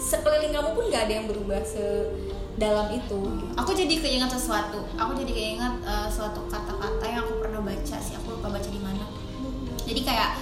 [0.00, 3.18] Sekeliling kamu pun nggak ada yang berubah sedalam itu.
[3.18, 3.46] Gitu.
[3.58, 4.80] aku jadi keinget sesuatu.
[4.96, 8.14] Aku jadi keinget eh, suatu kata-kata yang aku pernah baca sih.
[8.16, 9.04] Aku lupa baca di mana.
[9.84, 10.38] Jadi kayak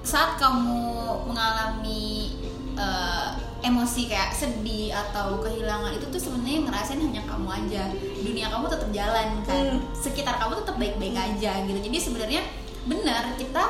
[0.00, 0.80] saat kamu
[1.28, 2.38] mengalami
[2.78, 3.28] eh,
[3.62, 7.82] emosi kayak sedih atau kehilangan itu tuh sebenarnya ngerasain hanya kamu aja
[8.16, 9.78] dunia kamu tetap jalan kan Hmm.
[9.92, 12.42] sekitar kamu tetap baik-baik aja gitu jadi sebenarnya
[12.82, 13.64] benar kita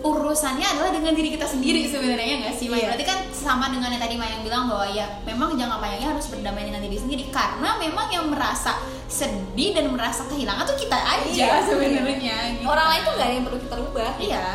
[0.00, 2.90] urusannya adalah dengan diri kita sendiri sebenarnya nggak sih Maya?
[2.90, 6.64] Berarti kan sama dengan yang tadi Maya bilang bahwa ya memang jangka panjangnya harus berdamai
[6.64, 8.74] dengan diri sendiri karena memang yang merasa
[9.06, 12.36] sedih dan merasa kehilangan tuh kita aja Iya, sebenarnya.
[12.52, 12.66] gitu.
[12.66, 14.46] orang lain tuh nggak ada yang perlu kita rubah Iya.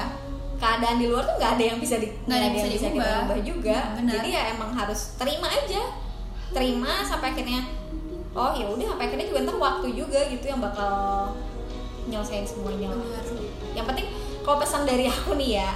[0.58, 3.14] Keadaan di luar tuh nggak ada yang bisa di Nggak ada yang bisa kita diubah.
[3.22, 4.14] rubah juga Hmm, benar.
[4.14, 5.82] jadi ya emang harus terima aja
[6.50, 7.62] terima sampai akhirnya
[8.34, 10.92] oh ya udah sampai akhirnya juga ntar waktu juga gitu yang bakal
[12.06, 12.98] nyelesain semuanya lah.
[12.98, 13.24] Benar.
[13.74, 14.08] yang penting
[14.42, 15.70] kalau pesan dari aku nih ya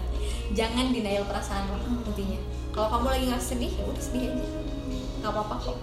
[0.58, 2.02] jangan denial perasaan lo Hmm.
[2.04, 2.38] intinya
[2.70, 4.46] kalau kamu lagi nggak sedih ya udah sedih aja
[5.16, 5.76] nggak apa-apa kok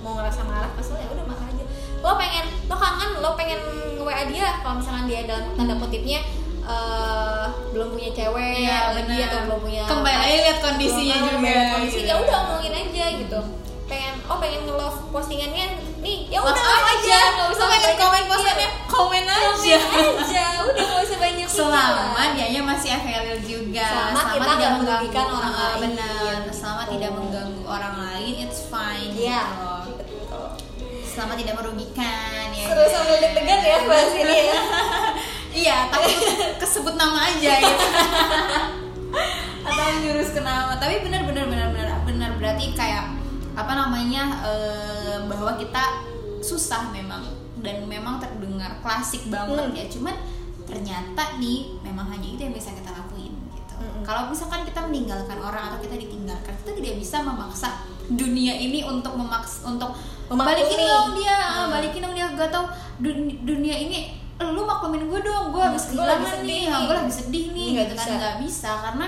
[0.00, 1.64] mau ngerasa marah kesel ya udah marah aja
[1.98, 3.60] lo pengen lo kangen lo pengen
[3.92, 6.20] nge WA dia kalau misalkan dia dalam tanda kutipnya
[6.70, 9.26] eh, belum punya cewek Iya, lagi benar.
[9.26, 12.06] atau belum punya Kembali lagi lihat kondisinya belum- juga, lihat kondisi gitu.
[12.06, 13.40] ya udah omongin aja gitu
[13.86, 15.66] pengen oh pengen nge-love postingannya
[15.98, 19.76] nih ya udah Love love aja nggak usah pengen komen posannya komen aja.
[19.82, 23.82] Komen aja udah nggak usah banyak Selama dianya masih available juga.
[23.84, 25.80] Selama kita tidak mengganggu orang Ah, lain.
[25.82, 26.34] Benar.
[26.50, 26.92] Selama Gitu.
[26.94, 29.10] tidak mengganggu orang lain, it's fine.
[29.12, 29.42] Iya,
[29.90, 30.40] gitu.
[31.04, 32.64] Selama tidak merugikan ya.
[32.64, 34.58] Seru sambil deg-degan ya bahas ini ya.
[35.52, 36.14] Iya, takut
[36.56, 37.86] kesebut nama aja gitu.
[39.66, 40.74] Atau menjurus ke nama.
[40.74, 43.18] Tapi benar benar benar benar benar berarti kayak
[43.52, 46.06] apa namanya eh, bahwa kita
[46.40, 47.26] susah memang
[47.60, 49.76] dan memang terdengar klasik banget Hmm.
[49.76, 49.86] ya.
[49.86, 50.14] Cuman
[50.64, 53.74] ternyata nih memang hanya itu yang bisa kita lakuin gitu.
[53.76, 54.02] Mm-mm.
[54.02, 59.12] Kalau misalkan kita meninggalkan orang atau kita ditinggalkan, kita tidak bisa memaksa dunia ini untuk
[59.12, 59.90] memaks untuk
[60.26, 60.46] Memaklumi.
[60.46, 61.68] balikin dong dia, Hmm.
[61.68, 66.24] balikin dong dia gak tau dun- dunia ini lu maklumin gue dong, gue habis kehilangan
[66.34, 66.82] sedih nih, nih.
[66.82, 68.16] gue lagi sedih nih, Nggak gitu kan bisa.
[68.16, 69.06] nggak bisa karena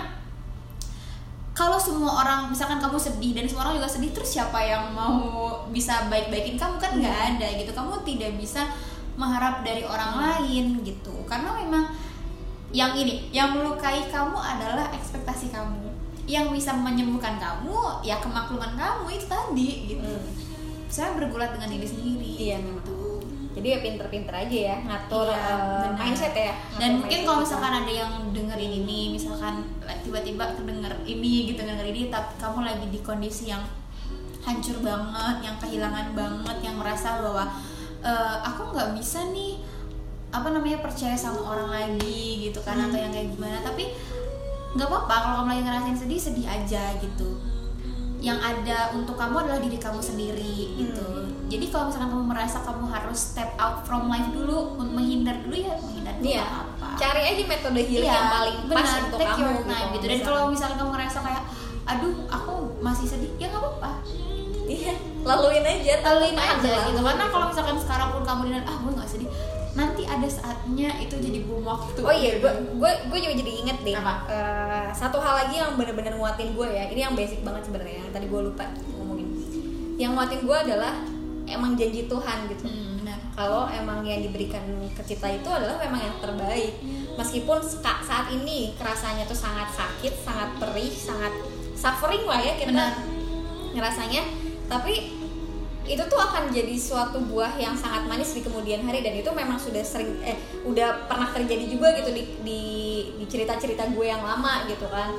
[1.53, 5.21] kalau semua orang misalkan kamu sedih dan semua orang juga sedih terus siapa yang mau
[5.69, 7.29] bisa baik-baikin kamu kan nggak Hmm.
[7.31, 8.63] ada gitu kamu tidak bisa
[9.15, 11.93] mengharap dari orang lain gitu karena memang
[12.71, 15.93] yang ini yang melukai kamu adalah ekspektasi kamu
[16.25, 20.29] yang bisa menyembuhkan kamu ya kemakluman kamu itu tadi gitu Hmm.
[20.89, 22.85] saya bergulat dengan diri sendiri Iya memang.
[23.53, 25.45] Jadi ya pinter-pinter aja ya ngatur Iya,
[25.85, 25.93] benar.
[25.95, 26.53] mindset ya.
[26.73, 27.45] dan Ngatur mungkin mindset kalau kita.
[27.45, 29.55] misalkan ada yang dengerin ini misalkan
[30.01, 33.61] tiba-tiba kedenger ini gitu denger ini tapi kamu lagi di kondisi yang
[34.41, 37.45] hancur banget yang kehilangan banget yang merasa bahwa
[38.01, 39.63] "Eh, aku nggak bisa nih
[40.29, 42.89] apa namanya percaya sama orang lagi gitu kan Hmm.
[42.89, 43.93] atau yang kayak gimana tapi
[44.73, 47.37] nggak apa-apa kalau kamu lagi ngerasain sedih sedih aja gitu
[48.23, 51.51] yang ada untuk kamu adalah diri kamu sendiri gitu Hmm.
[51.51, 55.53] jadi kalau misalkan kamu merasa kamu harus step out from life dulu untuk menghindar dulu
[55.55, 56.41] ya menghindar dulu Iya.
[56.41, 59.89] nggak apa Cari aja metode healing yang paling pas benar, untuk take kamu your time
[59.91, 60.05] gitu.
[60.07, 61.43] Dan kalau misalkan kamu ngerasa kayak,
[61.83, 63.91] aduh, aku masih sedih, ya nggak apa-apa.
[64.65, 67.01] iya, laluin aja, Laluin tetap aja gitu.
[67.01, 69.29] Karena kalau misalkan sekarang pun kamu dengan ah gue nggak sedih,
[69.73, 72.01] nanti ada saatnya itu jadi bom waktu.
[72.01, 73.95] Oh iya, gue gue gue juga jadi inget deh.
[73.95, 74.15] Apa?
[74.29, 76.89] Eh, satu hal lagi yang bener-bener nguatin gue ya.
[76.89, 78.07] Ini yang basic banget sebenarnya.
[78.07, 78.65] Yang tadi gue lupa
[78.97, 79.29] ngomongin.
[79.97, 80.93] Yang nguatin gue adalah
[81.49, 82.65] emang janji Tuhan gitu.
[82.69, 82.93] Hmm.
[83.33, 84.61] Kalau emang yang diberikan
[84.93, 86.77] ke kita itu adalah memang yang terbaik.
[87.17, 91.33] Meskipun ska- saat ini kerasanya tuh sangat sakit, sangat perih, sangat
[91.73, 92.93] suffering lah ya kita Benar.
[93.73, 94.23] ngerasanya.
[94.69, 95.22] Tapi
[95.83, 99.59] itu tuh akan jadi suatu buah yang sangat manis di kemudian hari dan itu memang
[99.59, 102.63] sudah sering eh udah pernah terjadi juga gitu di di,
[103.19, 105.11] di cerita-cerita gue yang lama gitu kan.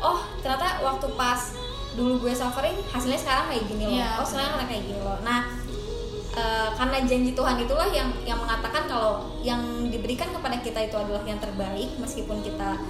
[0.00, 1.52] Oh ternyata waktu pas
[1.92, 3.96] dulu gue suffering hasilnya sekarang kayak gini loh.
[4.00, 5.18] Iya, oh sekarang kayak gini loh.
[5.20, 5.40] Nah
[6.32, 9.60] eh, karena janji Tuhan itulah yang yang mengatakan kalau yang
[9.92, 12.80] diberikan kepada kita itu adalah yang terbaik meskipun kita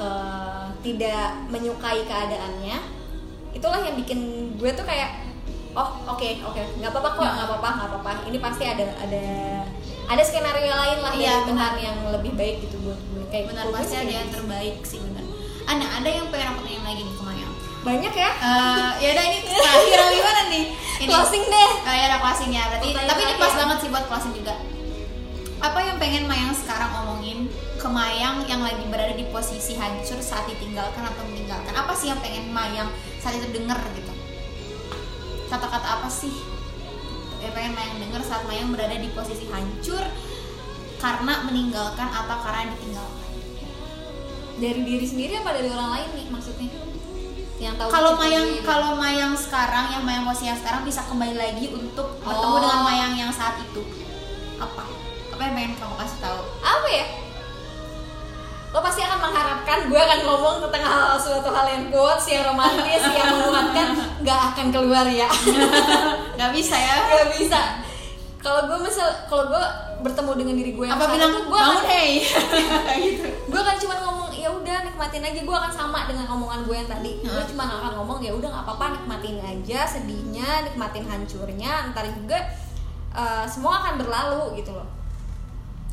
[0.00, 3.04] eh, tidak menyukai keadaannya.
[3.52, 5.31] Itulah yang bikin gue tuh kayak
[5.72, 6.62] oh oke oke.
[6.76, 7.30] Nggak apa-apa kok Ya.
[7.32, 8.12] nggak apa-apa nggak apa-apa.
[8.26, 9.24] Ini pasti ada ada
[10.04, 13.24] ada skenario lain lah Iya, dari Tuhan yang lebih baik gitu buat gue.
[13.28, 14.36] Kayak Benar pasti ada yang gitu.
[14.38, 15.24] terbaik sih benar.
[15.62, 18.30] ada ada yang pengen aku tanya lagi nih ke Mayang banyak ya?
[18.30, 20.64] Eh, ya udah ini terakhir gimana nih?
[21.00, 21.08] Ini.
[21.08, 21.70] Closing deh.
[21.82, 23.58] Eh, ya ada closingnya berarti Pertanyaan tapi ini pas terakhir.
[23.58, 24.54] banget sih buat closing juga.
[25.58, 30.46] Apa yang pengen Mayang sekarang omongin ke Mayang yang lagi berada di posisi hancur saat
[30.46, 31.72] ditinggalkan atau meninggalkan?
[31.72, 32.86] Apa sih yang pengen Mayang
[33.18, 34.11] saat itu denger gitu
[35.52, 36.32] kata-kata apa sih?
[37.44, 40.00] Yang pengen Mayang denger saat Mayang berada di posisi hancur
[40.96, 43.28] karena meninggalkan atau karena ditinggalkan?
[44.56, 46.70] Dari diri sendiri apa dari orang lain nih maksudnya?
[47.60, 51.68] Yang tahu kalau Mayang kalau Mayang sekarang yang Mayang posisi yang sekarang bisa kembali lagi
[51.70, 52.60] untuk bertemu Oh.
[52.62, 53.82] dengan Mayang yang saat itu.
[54.56, 54.86] Apa?
[55.34, 56.40] Apa yang pengen kamu kasih tahu?
[56.62, 57.06] Apa ya
[58.72, 63.04] lo pasti akan mengharapkan gue akan ngomong tentang hal suatu hal yang quotes yang romantis
[63.04, 63.88] yang menguatkan.
[64.24, 65.28] Nggak akan keluar ya.
[66.40, 66.96] Nggak bisa ya.
[67.04, 67.60] Nggak bisa.
[68.40, 69.64] Kalau gue misal kalau gue
[70.02, 72.10] bertemu dengan diri gue yang apa bilang gue bangun akan, hey
[73.06, 73.28] gitu.
[73.52, 75.40] Gue akan cuma ngomong ya udah nikmatin aja.
[75.44, 77.12] Gue akan sama dengan omongan gue yang tadi.
[77.20, 77.50] Gue Hmm.
[77.52, 81.92] cuma akan ngomong ya udah nggak apa-apa nikmatin aja sedihnya nikmatin hancurnya.
[81.92, 82.40] Ntar juga
[83.12, 84.88] eh, semua akan berlalu gitu loh.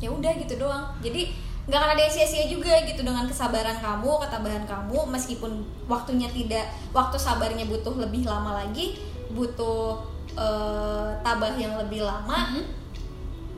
[0.00, 0.96] Ya udah gitu doang.
[1.04, 1.28] Jadi
[1.66, 4.98] nggak akan ada sia-sia juga gitu dengan kesabaran kamu ketabahan kamu.
[5.08, 5.52] Meskipun
[5.84, 8.96] waktunya tidak waktu sabarnya butuh lebih lama lagi
[9.30, 12.64] butuh eh, tabah yang lebih lama Mhm.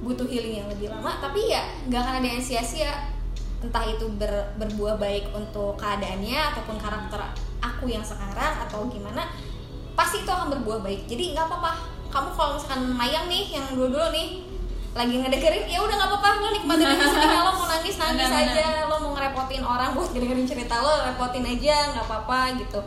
[0.03, 1.15] butuh healing yang lebih lama.
[1.21, 3.13] Tapi ya nggak akan ada yang sia-sia.
[3.63, 7.23] Entah itu ber- berbuah baik untuk keadaannya ataupun karakter
[7.63, 9.31] aku yang sekarang atau gimana
[9.95, 11.07] pasti itu akan berbuah baik.
[11.07, 11.73] Jadi nggak apa-apa.
[12.11, 14.43] Kamu kalau misalkan mayang nih yang dulu-dulu nih
[14.93, 16.29] lagi ngedengerin ya udah nggak apa-apa.
[16.37, 17.07] Lo nikmatin aja
[17.83, 18.55] nangis nangis Benar-benar.
[18.55, 22.79] aja lo mau ngerepotin orang buat dengerin cerita lo repotin aja nggak apa-apa gitu.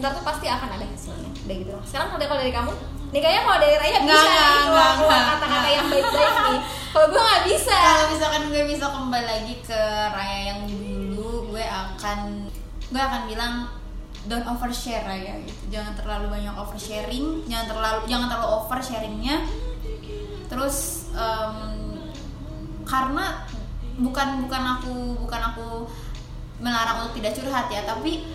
[0.00, 1.72] Ntar tuh pasti akan ada hasilnya udah gitu.
[1.84, 2.72] Sekarang kalau dari kamu?
[3.08, 6.60] Nih kayaknya kalau dari Raya bisa nih nggak, keluar nggak, nggak, kata-kata yang baik-baik nih.
[6.88, 7.76] Kalau gue nggak bisa.
[7.76, 9.80] Kalau misalkan gue bisa kembali lagi ke
[10.16, 12.18] Raya yang dulu gue akan
[12.88, 13.54] gue akan bilang
[14.24, 15.62] don't overshare Raya gitu.
[15.76, 19.36] Jangan terlalu banyak oversharing jangan terlalu jangan terlalu over sharingnya
[20.48, 21.56] terus em,
[22.88, 23.44] karena
[23.98, 24.94] bukan bukan aku
[25.26, 25.90] bukan aku
[26.62, 28.26] melarang untuk tidak curhat ya tapi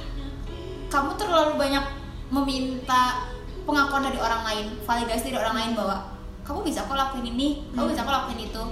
[0.92, 1.86] kamu terlalu banyak
[2.30, 3.28] meminta
[3.64, 5.98] pengakuan dari orang lain validasi dari orang lain bahwa
[6.44, 7.92] kamu bisa kok lakuin ini kamu Hmm.
[7.96, 8.64] bisa kok lakuin itu.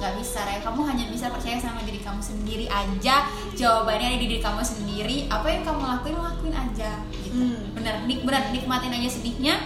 [0.00, 3.28] Nggak bisa ya kamu hanya bisa percaya sama diri kamu sendiri aja.
[3.52, 5.28] Jawabannya ada di diri kamu sendiri.
[5.28, 7.36] Apa yang kamu lakuin lakuin aja gitu.
[7.36, 7.74] Hmm.
[7.76, 9.58] bener nik bener nikmatin aja sedihnya.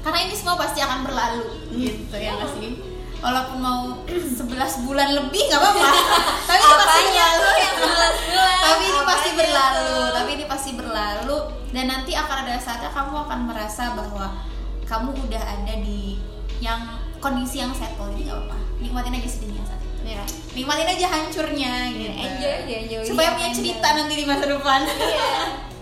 [0.00, 1.42] Karena ini semua pasti akan berlalu
[1.74, 2.95] gitu ya nggak sih
[3.26, 4.46] walaupun mau 11
[4.86, 5.90] bulan lebih nggak apa-apa.
[6.48, 7.50] Tapi ini pasti berlalu.
[7.58, 8.54] yang 11 bulan?
[8.62, 9.98] tapi ini pasti berlalu.
[10.14, 11.36] tapi ini pasti berlalu.
[11.74, 14.26] Dan nanti akan ada saatnya kamu akan merasa bahwa
[14.86, 16.22] kamu udah ada di
[16.62, 16.80] yang
[17.18, 18.14] kondisi yang settle.
[18.14, 18.58] Ini nggak apa-apa.
[18.78, 19.94] Nikmatin aja sedihnya saat itu.
[20.06, 20.22] Ya
[20.54, 22.14] nikmatin aja hancurnya gitu.
[22.14, 23.58] Enjoy aja enjoy supaya Iya, punya enjoy.
[23.60, 24.80] cerita nanti di masa depan.
[24.86, 25.30] Iya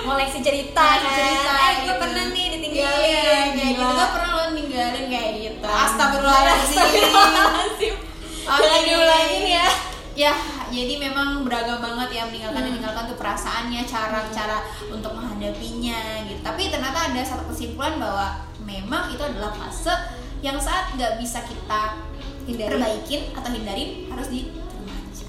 [0.00, 1.94] ngoleksi cerita kan cerita, eh gue gitu.
[1.96, 3.94] pernah nih ditinggalin Iya, kayak gitu Gila.
[3.94, 7.94] Gak pernah lo ninggalin kayak gitu Astagfirullahaladzim Astagfirullahaladzim
[8.48, 8.58] Oke.
[8.58, 9.66] Jangan diulangin ya
[10.14, 10.34] Ya,
[10.66, 12.68] jadi memang beragam banget ya meninggalkan Hmm.
[12.68, 14.58] meninggalkan tuh perasaannya, cara-cara
[14.90, 15.94] untuk menghadapinya
[16.26, 16.42] gitu.
[16.42, 19.94] Tapi ternyata ada satu kesimpulan bahwa memang itu adalah fase
[20.40, 22.02] yang saat nggak bisa kita
[22.44, 22.66] Hindari.
[22.66, 24.42] perbaikin atau hindarin harus aja.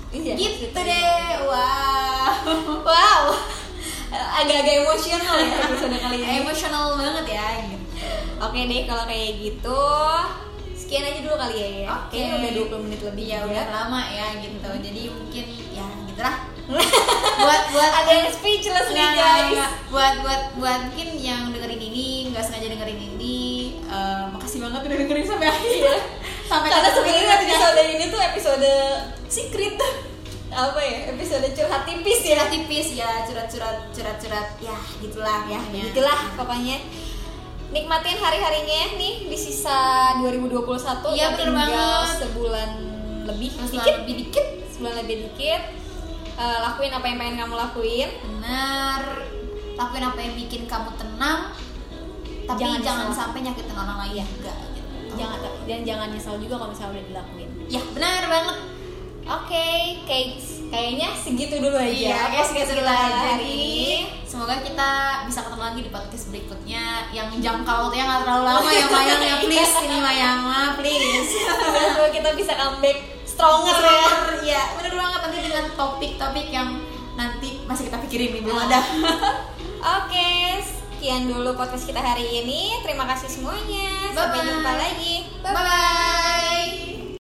[0.09, 0.89] Iya, gitu diterima.
[0.89, 1.37] deh.
[1.45, 2.33] Wow.
[2.89, 3.21] wow
[4.11, 7.85] agak-agak emosional ya episode kali ini Emosional banget ya gitu.
[8.39, 9.83] oke deh kalau kayak gitu
[10.73, 12.17] sekian aja dulu kali ya ya Oke.
[12.17, 13.45] Kayaknya udah 20 menit lebih juga.
[13.45, 14.57] udah lama ya gitu.
[14.79, 16.35] Jadi mungkin ya gitu lah.
[17.41, 19.71] buat buat ada yang speechless nih guys nggak.
[19.89, 23.37] buat buat buat mungkin yang dengerin ini nggak sengaja dengerin ini
[23.85, 25.95] eh, makasih banget udah dengerin sampai akhir Iya.
[26.45, 27.37] sampai karena sebenarnya ya.
[27.41, 28.71] episode ini tuh episode
[29.25, 29.77] secret
[30.49, 30.97] apa ya?
[31.09, 32.29] Episode curhat tipis ya.
[32.35, 33.09] Curhat tipis ya.
[33.23, 35.59] Curhat-curhat curhat-curhat ya gitulah ya.
[35.59, 35.81] Pokoknya.
[35.83, 36.77] begitulah pokoknya.
[37.69, 39.77] Nikmatin hari-harinya nih di sisa
[40.17, 42.17] 2021 Iya, yang bener tinggal banget.
[42.17, 42.69] sebulan
[43.25, 43.49] lebih.
[43.51, 44.15] Sebulan dikit lebih.
[44.17, 44.45] dikit.
[44.69, 45.61] Sebulan lebih dikit.
[46.33, 48.09] Eh, lakuin apa yang pengen kamu lakuin.
[48.23, 49.01] Benar
[49.75, 51.53] lakuin apa yang bikin kamu tenang.
[52.43, 53.19] Tapi Jangan jangan, nyesel.
[53.21, 54.25] sampai nyakitin orang lain.
[54.25, 54.89] Juga gitu.
[55.13, 57.49] jangan dan jangan nyesel juga kalau misalnya udah dilakuin.
[57.69, 58.57] Ya benar banget
[59.23, 59.67] oke
[60.03, 60.27] kayak
[60.69, 64.89] kayaknya segitu dulu aja Iya, podcast segitu dulu aja hari ini Semoga kita
[65.25, 69.35] bisa ketemu lagi di podcast berikutnya yang jangka waktunya nggak terlalu lama ya Mayang ya
[69.41, 70.39] please ini Mayang
[70.77, 71.31] please.
[71.33, 74.05] semoga kita bisa comeback stronger ya
[74.45, 76.69] ya bener banget nanti dengan topik-topik yang
[77.15, 78.65] nanti masih kita pikirin nih belum Ah.
[78.65, 78.79] ada.
[79.99, 82.79] Oke, sekian dulu podcast kita hari ini.
[82.79, 84.11] Terima kasih semuanya.
[84.11, 84.47] Sampai Bye-bye.
[84.49, 85.13] jumpa lagi.
[85.39, 87.08] Bye bye.